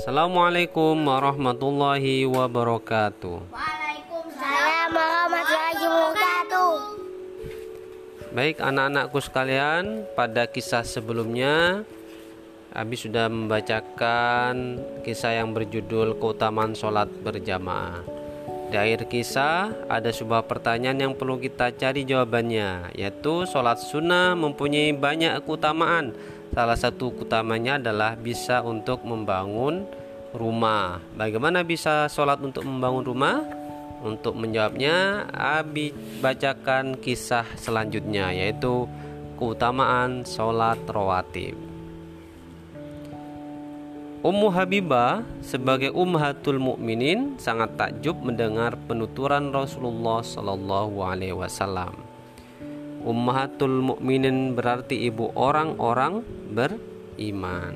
[0.00, 3.52] Assalamualaikum warahmatullahi wabarakatuh.
[3.52, 6.72] Waalaikumsalam warahmatullahi wabarakatuh.
[8.32, 11.84] Baik anak-anakku sekalian, pada kisah sebelumnya
[12.72, 18.00] Abi sudah membacakan kisah yang berjudul keutamaan sholat berjamaah.
[18.70, 24.94] Di akhir kisah ada sebuah pertanyaan yang perlu kita cari jawabannya, yaitu sholat sunnah mempunyai
[24.94, 26.14] banyak keutamaan.
[26.54, 29.90] Salah satu keutamanya adalah bisa untuk membangun
[30.30, 31.02] rumah.
[31.18, 33.42] Bagaimana bisa sholat untuk membangun rumah?
[34.06, 35.90] Untuk menjawabnya, Abi
[36.22, 38.86] bacakan kisah selanjutnya, yaitu
[39.34, 41.69] keutamaan sholat rawatib.
[44.20, 51.96] Ummu Habibah sebagai ummahatul mukminin sangat takjub mendengar penuturan Rasulullah Shallallahu alaihi wasallam.
[53.00, 56.20] Ummahatul mukminin berarti ibu orang-orang
[56.52, 57.72] beriman.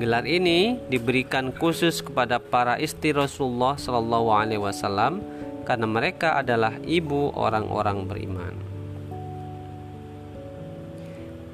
[0.00, 5.20] Gelar ini diberikan khusus kepada para istri Rasulullah Shallallahu alaihi wasallam
[5.68, 8.71] karena mereka adalah ibu orang-orang beriman.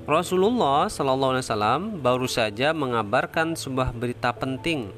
[0.09, 4.89] Rasulullah Wasallam baru saja mengabarkan sebuah berita penting.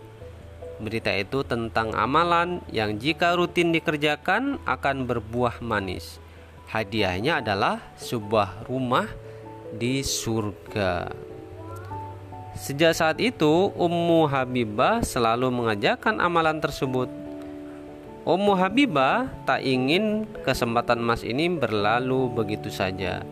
[0.78, 6.22] Berita itu tentang amalan yang jika rutin dikerjakan akan berbuah manis.
[6.70, 9.10] Hadiahnya adalah sebuah rumah
[9.74, 11.10] di surga.
[12.54, 17.10] Sejak saat itu, Ummu Habibah selalu mengajarkan amalan tersebut.
[18.22, 23.26] Ummu Habibah tak ingin kesempatan emas ini berlalu begitu saja.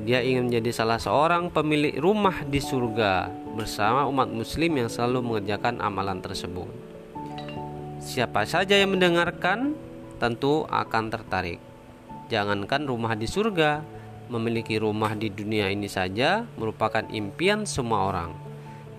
[0.00, 5.84] Dia ingin menjadi salah seorang pemilik rumah di surga bersama umat muslim yang selalu mengerjakan
[5.84, 6.72] amalan tersebut.
[8.00, 9.76] Siapa saja yang mendengarkan
[10.16, 11.60] tentu akan tertarik.
[12.32, 13.84] Jangankan rumah di surga,
[14.32, 18.32] memiliki rumah di dunia ini saja merupakan impian semua orang.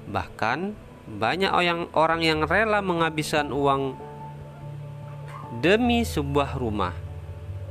[0.07, 0.59] Bahkan
[1.19, 1.52] banyak
[1.97, 3.97] orang yang rela menghabiskan uang
[5.59, 6.94] demi sebuah rumah.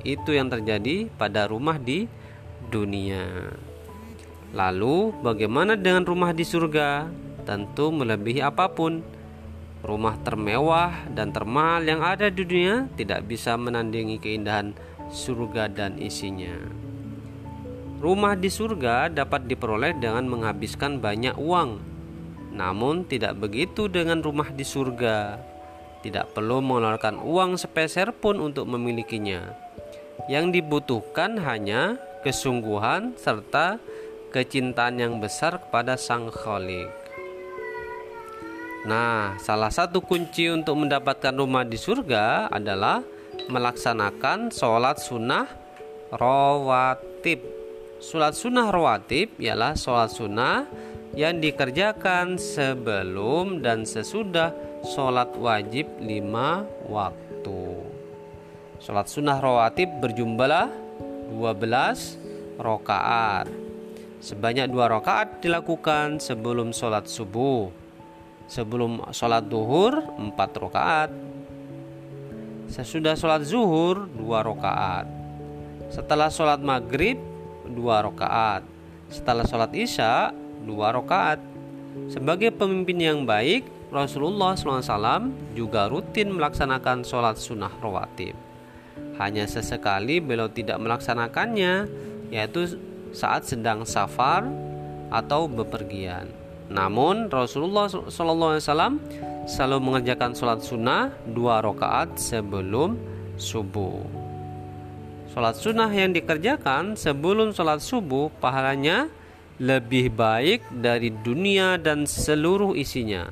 [0.03, 2.11] Itu yang terjadi pada rumah di
[2.69, 3.51] dunia.
[4.53, 7.09] Lalu, bagaimana dengan rumah di surga?
[7.49, 9.01] Tentu melebihi apa pun.
[9.83, 14.77] Rumah termewah dan termahal yang ada di dunia tidak bisa menandingi keindahan
[15.11, 16.55] surga dan isinya.
[17.99, 21.83] Rumah di surga dapat diperoleh dengan menghabiskan banyak uang.
[22.53, 25.39] Namun tidak begitu dengan rumah di surga.
[26.03, 29.55] Tidak perlu mengeluarkan uang sepeser pun untuk memilikinya.
[30.31, 33.83] Yang dibutuhkan hanya kesungguhan, serta
[34.33, 36.89] kecintaan yang besar kepada Sang Khalik.
[38.83, 43.05] Nah, salah satu kunci untuk mendapatkan rumah di surga adalah
[43.47, 45.47] melaksanakan sholat sunnah
[46.11, 47.39] rawatib.
[48.03, 50.67] Sholat sunnah rawatib ialah sholat sunnah
[51.15, 54.51] yang dikerjakan sebelum dan sesudah
[54.83, 57.92] sholat wajib lima waktu.
[58.83, 60.67] Sholat sunnah rawatib berjumlah
[61.39, 63.47] 12 rokaat.
[64.19, 67.71] Sebanyak dua rokaat dilakukan sebelum sholat subuh.
[68.51, 71.15] Sebelum sholat duhur empat rokaat.
[72.75, 75.07] Sesudah sholat zuhur dua rokaat.
[75.87, 77.23] Setelah sholat maghrib
[77.71, 78.67] dua rokaat.
[79.15, 80.35] Setelah sholat isya
[80.67, 81.39] dua rokaat.
[82.11, 83.63] Sebagai pemimpin yang baik,
[83.95, 88.51] Rasulullah SAW juga rutin melaksanakan sholat sunnah rawatib.
[89.21, 91.89] Hanya sesekali beliau tidak melaksanakannya,
[92.33, 92.81] yaitu
[93.13, 94.49] saat sedang safar
[95.13, 96.33] atau bepergian.
[96.73, 98.57] Namun Rasulullah SAW
[99.45, 102.97] selalu mengerjakan sholat sunnah dua rakaat sebelum
[103.37, 104.01] subuh.
[105.33, 109.13] Sholat sunnah yang dikerjakan sebelum sholat subuh pahalanya
[109.61, 113.29] lebih baik dari dunia dan seluruh isinya.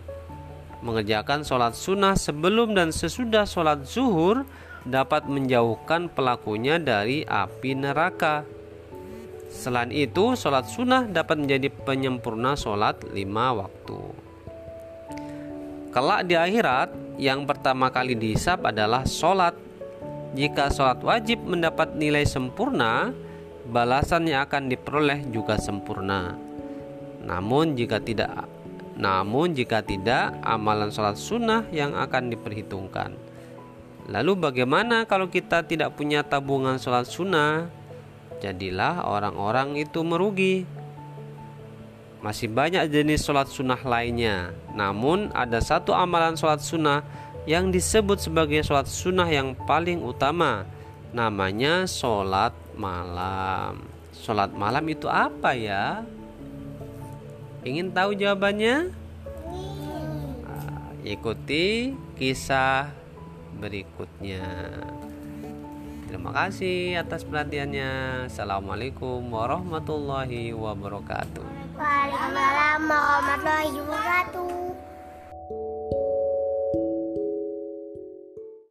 [0.80, 4.44] Mengerjakan sholat sunnah sebelum dan sesudah sholat zuhur
[4.86, 8.44] dapat menjauhkan pelakunya dari api neraka.
[9.50, 14.00] Selain itu, sholat sunnah dapat menjadi penyempurna sholat lima waktu.
[15.90, 19.58] Kelak di akhirat, yang pertama kali dihisap adalah sholat.
[20.38, 23.10] Jika sholat wajib mendapat nilai sempurna,
[23.66, 26.38] balasan yang akan diperoleh juga sempurna.
[27.26, 28.46] Namun jika tidak,
[29.00, 33.29] namun jika tidak, amalan sholat sunnah yang akan diperhitungkan.
[34.08, 37.68] Lalu bagaimana kalau kita tidak punya tabungan sholat sunnah?
[38.40, 40.64] Jadilah orang-orang itu merugi.
[42.24, 44.56] Masih banyak jenis sholat sunnah lainnya.
[44.72, 47.04] Namun ada satu amalan sholat sunnah
[47.44, 50.64] yang disebut sebagai sholat sunnah yang paling utama.
[51.12, 53.84] Namanya sholat malam.
[54.16, 56.04] Sholat malam itu apa ya?
[57.64, 59.00] Ingin tahu jawabannya?
[61.04, 62.92] ikuti kisah
[63.58, 64.44] berikutnya.
[66.10, 68.26] Terima kasih atas perhatiannya.
[68.26, 71.46] Assalamualaikum warahmatullahi wabarakatuh.
[71.78, 74.89] Waalaikumsalam warahmatullahi wabarakatuh.